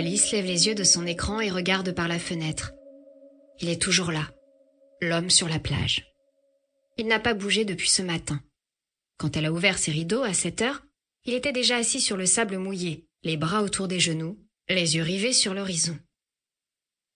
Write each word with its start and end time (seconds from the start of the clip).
Alice 0.00 0.32
lève 0.32 0.46
les 0.46 0.66
yeux 0.66 0.74
de 0.74 0.82
son 0.82 1.06
écran 1.06 1.42
et 1.42 1.50
regarde 1.50 1.92
par 1.92 2.08
la 2.08 2.18
fenêtre. 2.18 2.72
Il 3.58 3.68
est 3.68 3.82
toujours 3.82 4.12
là, 4.12 4.32
l'homme 5.02 5.28
sur 5.28 5.46
la 5.46 5.58
plage. 5.58 6.06
Il 6.96 7.06
n'a 7.06 7.20
pas 7.20 7.34
bougé 7.34 7.66
depuis 7.66 7.90
ce 7.90 8.00
matin. 8.00 8.42
Quand 9.18 9.36
elle 9.36 9.44
a 9.44 9.52
ouvert 9.52 9.76
ses 9.76 9.90
rideaux 9.90 10.22
à 10.22 10.32
7 10.32 10.62
heures, 10.62 10.82
il 11.26 11.34
était 11.34 11.52
déjà 11.52 11.76
assis 11.76 12.00
sur 12.00 12.16
le 12.16 12.24
sable 12.24 12.56
mouillé, 12.56 13.04
les 13.24 13.36
bras 13.36 13.62
autour 13.62 13.88
des 13.88 14.00
genoux, 14.00 14.38
les 14.70 14.96
yeux 14.96 15.02
rivés 15.02 15.34
sur 15.34 15.52
l'horizon. 15.52 15.98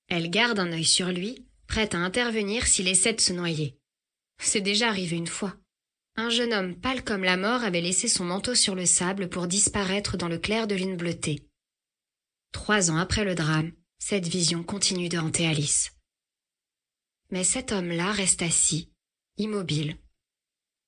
Elle 0.08 0.28
garde 0.28 0.58
un 0.58 0.70
œil 0.70 0.84
sur 0.84 1.08
lui, 1.08 1.46
prête 1.66 1.94
à 1.94 1.98
intervenir 2.00 2.66
s'il 2.66 2.86
essaie 2.86 3.14
de 3.14 3.20
se 3.22 3.32
noyer. 3.32 3.78
C'est 4.42 4.60
déjà 4.60 4.88
arrivé 4.88 5.16
une 5.16 5.26
fois. 5.26 5.56
Un 6.16 6.28
jeune 6.28 6.52
homme 6.52 6.74
pâle 6.74 7.02
comme 7.02 7.24
la 7.24 7.38
mort 7.38 7.64
avait 7.64 7.80
laissé 7.80 8.08
son 8.08 8.26
manteau 8.26 8.54
sur 8.54 8.74
le 8.74 8.84
sable 8.84 9.30
pour 9.30 9.46
disparaître 9.46 10.18
dans 10.18 10.28
le 10.28 10.36
clair 10.36 10.66
de 10.66 10.74
lune 10.74 10.98
bleutée. 10.98 11.48
Trois 12.54 12.92
ans 12.92 12.96
après 12.96 13.24
le 13.24 13.34
drame, 13.34 13.72
cette 13.98 14.28
vision 14.28 14.62
continue 14.62 15.08
de 15.08 15.18
hanter 15.18 15.46
Alice. 15.46 15.92
Mais 17.30 17.42
cet 17.42 17.72
homme-là 17.72 18.12
reste 18.12 18.42
assis, 18.42 18.92
immobile. 19.36 19.98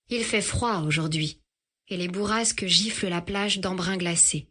Il 0.09 0.23
fait 0.23 0.43
froid 0.43 0.83
aujourd'hui, 0.83 1.43
et 1.88 1.97
les 1.97 2.07
bourrasques 2.07 2.66
giflent 2.66 3.09
la 3.09 3.21
plage 3.21 3.59
d'embrun 3.59 3.97
glacé. 3.97 4.48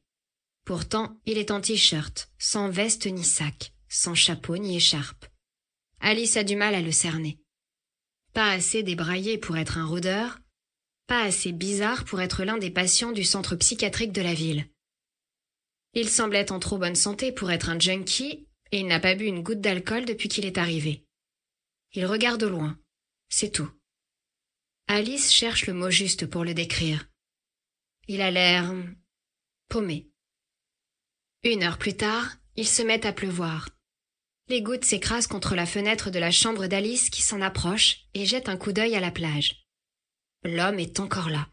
Pourtant, 0.66 1.18
il 1.26 1.38
est 1.38 1.52
en 1.52 1.62
t-shirt, 1.62 2.30
sans 2.38 2.70
veste 2.70 3.08
ni 3.08 3.24
sac, 3.24 3.74
sans 3.88 4.14
chapeau 4.14 4.58
ni 4.58 4.76
écharpe. 4.76 5.26
Alice 6.02 6.36
a 6.36 6.44
du 6.44 6.58
mal 6.58 6.76
à 6.76 6.82
le 6.82 6.92
cerner. 6.92 7.40
Pas 8.34 8.52
assez 8.52 8.84
débraillé 8.84 9.38
pour 9.38 9.56
être 9.56 9.78
un 9.78 9.86
rôdeur, 9.86 10.40
pas 11.08 11.24
assez 11.24 11.54
bizarre 11.54 12.04
pour 12.04 12.20
être 12.20 12.44
l'un 12.44 12.58
des 12.58 12.72
patients 12.72 13.14
du 13.14 13.24
centre 13.24 13.56
psychiatrique 13.56 14.12
de 14.12 14.22
la 14.22 14.34
ville. 14.34 14.70
Il 15.96 16.10
semble 16.10 16.36
être 16.36 16.52
en 16.52 16.60
trop 16.60 16.78
bonne 16.78 16.96
santé 16.96 17.32
pour 17.32 17.52
être 17.52 17.70
un 17.70 17.80
junkie, 17.80 18.48
et 18.72 18.80
il 18.80 18.88
n'a 18.88 19.00
pas 19.00 19.16
bu 19.16 19.26
une 19.26 19.42
goutte 19.42 19.62
d'alcool 19.62 20.06
depuis 20.06 20.28
qu'il 20.28 20.46
est 20.46 20.58
arrivé. 20.58 21.06
Il 21.94 22.06
regarde 22.06 22.44
au 22.44 22.50
loin. 22.50 22.78
C'est 23.30 23.52
tout. 23.52 23.72
Alice 24.88 25.32
cherche 25.32 25.66
le 25.68 25.74
mot 25.74 25.90
juste 25.90 26.28
pour 26.28 26.44
le 26.44 26.54
décrire. 26.54 27.08
Il 28.08 28.22
a 28.22 28.30
l'air 28.30 28.74
paumé. 29.70 30.12
Une 31.44 31.64
heure 31.64 31.78
plus 31.78 31.96
tard, 31.96 32.36
il 32.56 32.68
se 32.68 32.82
met 32.82 33.06
à 33.06 33.14
pleuvoir. 33.14 33.70
Les 34.48 34.62
gouttes 34.62 34.86
s'écrasent 34.86 35.28
contre 35.28 35.56
la 35.56 35.66
fenêtre 35.66 36.12
de 36.12 36.20
la 36.20 36.30
chambre 36.30 36.68
d'Alice 36.68 37.10
qui 37.10 37.22
s'en 37.22 37.42
approche 37.42 38.02
et 38.14 38.26
jette 38.26 38.50
un 38.50 38.58
coup 38.58 38.74
d'œil 38.74 38.96
à 38.96 39.00
la 39.00 39.12
plage. 39.12 39.66
L'homme 40.44 40.80
est 40.80 41.00
encore 41.00 41.30
là. 41.30 41.48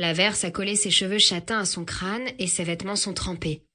L'averse 0.00 0.44
a 0.44 0.50
collé 0.50 0.76
ses 0.76 0.90
cheveux 0.90 1.18
châtains 1.18 1.58
à 1.58 1.66
son 1.66 1.84
crâne 1.84 2.26
et 2.38 2.46
ses 2.46 2.64
vêtements 2.64 2.96
sont 2.96 3.12
trempés. 3.12 3.66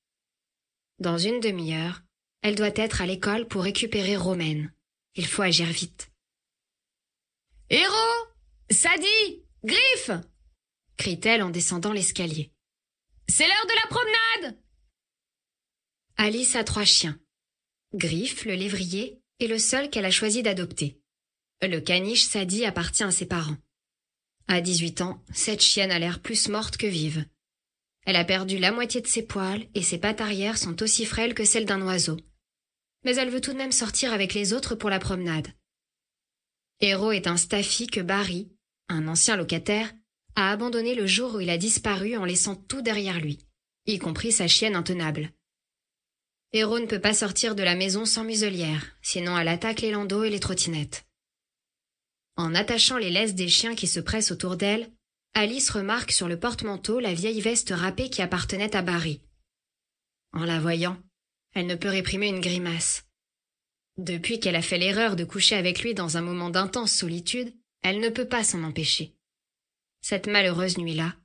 Dans 0.98 1.20
une 1.20 1.40
demi-heure, 1.40 2.02
elle 2.42 2.56
doit 2.56 2.72
être 2.76 3.04
à 3.04 3.06
l'école 3.06 3.48
pour 3.48 3.62
récupérer 3.62 4.18
Romaine. 4.18 4.74
Il 5.14 5.28
faut 5.28 5.44
agir 5.44 5.68
vite. 5.68 6.12
Héros 7.70 8.26
Sadie 8.72 9.44
Griffe 9.64 10.10
crie-t-elle 10.98 11.44
en 11.44 11.52
descendant 11.52 11.94
l'escalier. 11.94 12.52
C'est 13.30 13.46
l'heure 13.46 13.68
de 13.68 13.76
la 13.76 13.88
promenade 13.88 14.64
Alice 16.18 16.56
a 16.56 16.64
trois 16.64 16.86
chiens. 16.86 17.20
Griffe, 17.94 18.46
le 18.46 18.56
lévrier, 18.56 19.22
est 19.40 19.48
le 19.48 19.60
seul 19.60 19.92
qu'elle 19.92 20.06
a 20.06 20.12
choisi 20.12 20.42
d'adopter. 20.42 21.00
Le 21.62 21.80
caniche 21.82 22.24
Sadie 22.26 22.66
appartient 22.66 23.04
à 23.04 23.12
ses 23.12 23.28
parents. 23.28 23.58
À 24.48 24.62
18 24.62 25.02
ans, 25.02 25.24
cette 25.34 25.62
chienne 25.62 25.92
a 25.92 25.98
l'air 25.98 26.20
plus 26.20 26.50
morte 26.50 26.78
que 26.78 26.86
vive. 26.86 27.26
Elle 28.06 28.16
a 28.16 28.24
perdu 28.24 28.60
la 28.60 28.72
moitié 28.72 29.02
de 29.02 29.08
ses 29.08 29.24
poils 29.24 29.68
et 29.74 29.82
ses 29.82 29.98
pattes 29.98 30.22
arrière 30.22 30.58
sont 30.58 30.84
aussi 30.84 31.06
frêles 31.06 31.34
que 31.34 31.46
celles 31.46 31.66
d'un 31.66 31.82
oiseau. 31.82 32.18
Mais 33.04 33.16
elle 33.16 33.32
veut 33.32 33.42
tout 33.42 33.54
de 33.54 33.58
même 33.58 33.72
sortir 33.72 34.14
avec 34.14 34.34
les 34.36 34.54
autres 34.54 34.76
pour 34.76 34.92
la 34.92 35.00
promenade. 35.00 35.48
Héros 36.80 37.12
est 37.12 37.28
un 37.28 37.38
staffy 37.38 37.88
que 37.88 38.02
Barry, 38.02 38.52
un 38.90 39.08
ancien 39.08 39.36
locataire, 39.36 39.92
a 40.36 40.52
abandonné 40.52 40.94
le 40.94 41.08
jour 41.08 41.36
où 41.36 41.40
il 41.40 41.50
a 41.50 41.58
disparu 41.58 42.16
en 42.16 42.26
laissant 42.26 42.56
tout 42.56 42.82
derrière 42.82 43.20
lui, 43.20 43.40
y 43.88 43.98
compris 43.98 44.32
sa 44.32 44.48
chienne 44.48 44.76
intenable. 44.76 45.32
Héros 46.54 46.80
ne 46.80 46.86
peut 46.86 47.02
pas 47.02 47.14
sortir 47.14 47.56
de 47.56 47.64
la 47.64 47.76
maison 47.76 48.06
sans 48.06 48.24
muselière, 48.24 48.96
sinon 49.02 49.38
elle 49.38 49.48
attaque 49.48 49.82
les 49.82 49.92
landaux 49.92 50.24
et 50.24 50.30
les 50.30 50.40
trottinettes. 50.40 51.05
En 52.38 52.54
attachant 52.54 52.98
les 52.98 53.10
laisses 53.10 53.36
des 53.36 53.48
chiens 53.48 53.76
qui 53.76 53.88
se 53.88 54.00
pressent 54.00 54.32
autour 54.32 54.58
d'elle, 54.58 54.92
Alice 55.34 55.70
remarque 55.70 56.12
sur 56.12 56.28
le 56.28 56.40
porte-manteau 56.40 57.00
la 57.00 57.14
vieille 57.14 57.42
veste 57.42 57.72
râpée 57.76 58.10
qui 58.10 58.22
appartenait 58.22 58.76
à 58.76 58.82
Barry. 58.82 59.22
En 60.34 60.44
la 60.44 60.60
voyant, 60.60 60.98
elle 61.54 61.68
ne 61.68 61.76
peut 61.76 61.90
réprimer 61.90 62.28
une 62.28 62.42
grimace. 62.42 63.06
Depuis 63.98 64.40
qu'elle 64.40 64.58
a 64.58 64.62
fait 64.62 64.78
l'erreur 64.78 65.16
de 65.16 65.24
coucher 65.24 65.56
avec 65.56 65.82
lui 65.82 65.94
dans 65.94 66.18
un 66.18 66.22
moment 66.22 66.50
d'intense 66.50 66.92
solitude, 66.92 67.54
elle 67.82 68.02
ne 68.02 68.10
peut 68.10 68.28
pas 68.28 68.44
s'en 68.44 68.64
empêcher. 68.64 69.14
Cette 70.02 70.28
malheureuse 70.28 70.78
nuit-là, 70.78 71.16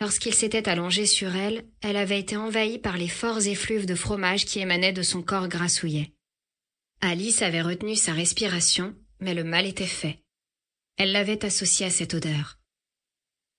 lorsqu'il 0.00 0.34
s'était 0.34 0.68
allongé 0.68 1.06
sur 1.06 1.34
elle, 1.34 1.64
elle 1.80 1.96
avait 1.96 2.20
été 2.20 2.36
envahie 2.36 2.78
par 2.78 2.96
les 2.96 3.08
forts 3.08 3.46
effluves 3.46 3.86
de 3.86 3.96
fromage 3.96 4.44
qui 4.44 4.60
émanaient 4.60 4.92
de 4.92 5.02
son 5.02 5.22
corps 5.22 5.48
grassouillet. 5.48 6.12
Alice 7.00 7.42
avait 7.42 7.62
retenu 7.62 7.96
sa 7.96 8.12
respiration, 8.12 8.94
mais 9.18 9.34
le 9.34 9.42
mal 9.44 9.66
était 9.66 9.84
fait. 9.84 10.22
Elle 11.02 11.12
l'avait 11.12 11.46
associé 11.46 11.86
à 11.86 11.90
cette 11.90 12.12
odeur. 12.12 12.58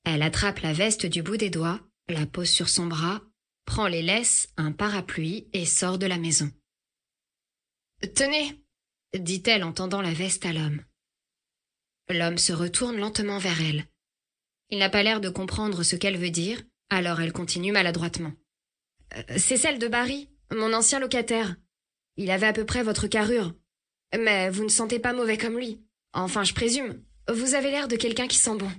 Elle 0.04 0.22
attrape 0.22 0.60
la 0.60 0.74
veste 0.74 1.08
du 1.08 1.24
bout 1.24 1.38
des 1.38 1.50
doigts, 1.50 1.80
la 2.08 2.28
pose 2.28 2.52
sur 2.52 2.70
son 2.70 2.86
bras, 2.86 3.20
prend 3.66 3.88
les 3.88 4.04
laisses, 4.04 4.48
un 4.58 4.72
parapluie 4.72 5.50
et 5.52 5.66
sort 5.66 5.98
de 5.98 6.06
la 6.06 6.20
maison. 6.20 6.52
Tenez, 8.14 8.64
dit-elle 9.18 9.64
en 9.64 9.74
tendant 9.74 10.04
la 10.04 10.14
veste 10.14 10.46
à 10.46 10.54
l'homme. 10.54 10.86
L'homme 12.10 12.38
se 12.38 12.54
retourne 12.54 12.98
lentement 12.98 13.40
vers 13.40 13.60
elle. 13.60 13.88
Il 14.70 14.78
n'a 14.78 14.92
pas 14.92 15.02
l'air 15.02 15.20
de 15.20 15.30
comprendre 15.30 15.82
ce 15.82 15.96
qu'elle 15.96 16.20
veut 16.20 16.30
dire, 16.30 16.62
alors 16.92 17.22
elle 17.22 17.34
continue 17.34 17.72
maladroitement. 17.72 18.34
Euh, 19.16 19.24
c'est 19.38 19.58
celle 19.58 19.80
de 19.80 19.88
Barry, 19.88 20.30
mon 20.52 20.74
ancien 20.74 21.00
locataire. 21.00 21.56
Il 22.18 22.30
avait 22.30 22.46
à 22.46 22.54
peu 22.54 22.68
près 22.68 22.84
votre 22.84 23.08
carrure. 23.08 23.56
Mais 24.16 24.52
vous 24.52 24.64
ne 24.64 24.70
sentez 24.70 25.00
pas 25.00 25.14
mauvais 25.14 25.40
comme 25.40 25.58
lui. 25.58 25.84
Enfin, 26.14 26.44
je 26.44 26.54
présume. 26.54 27.04
Vous 27.34 27.56
avez 27.56 27.72
l'air 27.72 27.88
de 27.88 27.96
quelqu'un 27.96 28.28
qui 28.28 28.38
sent 28.38 28.58
bon. 28.58 28.72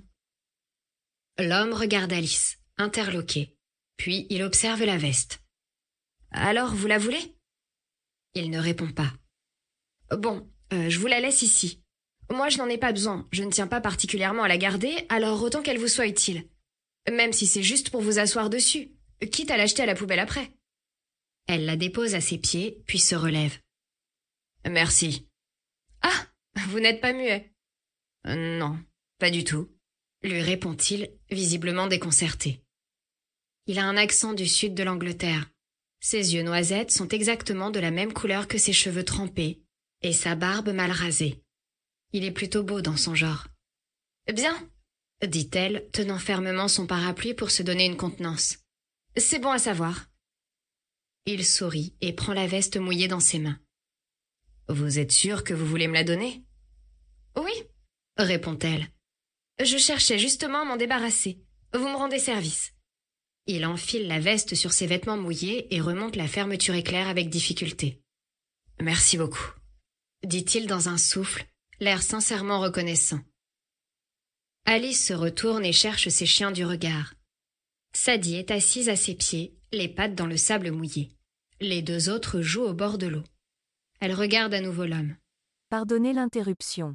L'homme 1.38 1.72
regarde 1.72 2.12
Alice, 2.12 2.58
interloqué. 2.76 3.56
Puis 3.96 4.26
il 4.28 4.42
observe 4.42 4.84
la 4.84 4.98
veste. 4.98 5.42
Alors, 6.30 6.74
vous 6.74 6.86
la 6.86 6.98
voulez? 6.98 7.34
Il 8.34 8.50
ne 8.50 8.58
répond 8.58 8.90
pas. 8.90 9.12
Bon, 10.10 10.50
euh, 10.72 10.90
je 10.90 10.98
vous 10.98 11.06
la 11.06 11.20
laisse 11.20 11.40
ici. 11.40 11.82
Moi, 12.30 12.50
je 12.50 12.58
n'en 12.58 12.68
ai 12.68 12.76
pas 12.76 12.92
besoin. 12.92 13.26
Je 13.32 13.42
ne 13.42 13.50
tiens 13.50 13.66
pas 13.66 13.80
particulièrement 13.80 14.42
à 14.42 14.48
la 14.48 14.58
garder, 14.58 15.06
alors 15.08 15.42
autant 15.42 15.62
qu'elle 15.62 15.78
vous 15.78 15.88
soit 15.88 16.06
utile. 16.06 16.46
Même 17.10 17.32
si 17.32 17.46
c'est 17.46 17.62
juste 17.62 17.90
pour 17.90 18.02
vous 18.02 18.18
asseoir 18.18 18.50
dessus, 18.50 18.92
quitte 19.30 19.50
à 19.50 19.56
l'acheter 19.56 19.82
à 19.82 19.86
la 19.86 19.94
poubelle 19.94 20.20
après. 20.20 20.52
Elle 21.46 21.64
la 21.64 21.76
dépose 21.76 22.14
à 22.14 22.20
ses 22.20 22.38
pieds, 22.38 22.82
puis 22.86 22.98
se 22.98 23.14
relève. 23.14 23.58
Merci. 24.68 25.26
Ah, 26.02 26.26
vous 26.68 26.80
n'êtes 26.80 27.00
pas 27.00 27.12
muet. 27.12 27.51
Non, 28.24 28.78
pas 29.18 29.30
du 29.30 29.44
tout, 29.44 29.70
lui 30.22 30.40
répond-il, 30.40 31.10
visiblement 31.30 31.88
déconcerté. 31.88 32.62
Il 33.66 33.78
a 33.78 33.84
un 33.84 33.96
accent 33.96 34.32
du 34.32 34.46
sud 34.46 34.74
de 34.74 34.82
l'Angleterre. 34.82 35.50
Ses 36.00 36.34
yeux 36.34 36.42
noisettes 36.42 36.90
sont 36.90 37.08
exactement 37.08 37.70
de 37.70 37.80
la 37.80 37.90
même 37.90 38.12
couleur 38.12 38.48
que 38.48 38.58
ses 38.58 38.72
cheveux 38.72 39.04
trempés, 39.04 39.62
et 40.02 40.12
sa 40.12 40.34
barbe 40.34 40.70
mal 40.70 40.90
rasée. 40.90 41.42
Il 42.12 42.24
est 42.24 42.32
plutôt 42.32 42.62
beau 42.62 42.80
dans 42.80 42.96
son 42.96 43.14
genre. 43.14 43.48
Bien, 44.32 44.56
dit-elle, 45.26 45.88
tenant 45.92 46.18
fermement 46.18 46.68
son 46.68 46.86
parapluie 46.86 47.34
pour 47.34 47.50
se 47.50 47.62
donner 47.62 47.86
une 47.86 47.96
contenance. 47.96 48.58
C'est 49.16 49.38
bon 49.38 49.50
à 49.50 49.58
savoir. 49.58 50.06
Il 51.26 51.44
sourit 51.46 51.94
et 52.00 52.12
prend 52.12 52.32
la 52.32 52.46
veste 52.46 52.76
mouillée 52.76 53.08
dans 53.08 53.20
ses 53.20 53.38
mains. 53.38 53.60
Vous 54.68 54.98
êtes 54.98 55.12
sûr 55.12 55.44
que 55.44 55.54
vous 55.54 55.66
voulez 55.66 55.86
me 55.86 55.94
la 55.94 56.04
donner? 56.04 56.44
Oui, 57.36 57.52
répond-elle. 58.16 58.86
Je 59.62 59.76
cherchais 59.76 60.18
justement 60.18 60.62
à 60.62 60.64
m'en 60.64 60.76
débarrasser. 60.76 61.40
Vous 61.74 61.88
me 61.88 61.96
rendez 61.96 62.18
service. 62.18 62.72
Il 63.46 63.66
enfile 63.66 64.06
la 64.06 64.20
veste 64.20 64.54
sur 64.54 64.72
ses 64.72 64.86
vêtements 64.86 65.16
mouillés 65.16 65.74
et 65.74 65.80
remonte 65.80 66.16
la 66.16 66.28
fermeture 66.28 66.74
éclair 66.74 67.08
avec 67.08 67.28
difficulté. 67.28 68.00
Merci 68.80 69.16
beaucoup, 69.16 69.52
dit-il 70.24 70.66
dans 70.66 70.88
un 70.88 70.98
souffle, 70.98 71.46
l'air 71.80 72.02
sincèrement 72.02 72.60
reconnaissant. 72.60 73.20
Alice 74.64 75.06
se 75.06 75.12
retourne 75.12 75.64
et 75.64 75.72
cherche 75.72 76.08
ses 76.08 76.26
chiens 76.26 76.52
du 76.52 76.64
regard. 76.64 77.14
Sadie 77.94 78.36
est 78.36 78.52
assise 78.52 78.88
à 78.88 78.96
ses 78.96 79.14
pieds, 79.14 79.56
les 79.72 79.88
pattes 79.88 80.14
dans 80.14 80.26
le 80.26 80.36
sable 80.36 80.70
mouillé. 80.70 81.10
Les 81.60 81.82
deux 81.82 82.08
autres 82.08 82.40
jouent 82.40 82.62
au 82.62 82.74
bord 82.74 82.96
de 82.96 83.06
l'eau. 83.06 83.24
Elle 84.00 84.14
regarde 84.14 84.54
à 84.54 84.60
nouveau 84.60 84.86
l'homme. 84.86 85.16
Pardonnez 85.68 86.12
l'interruption. 86.12 86.94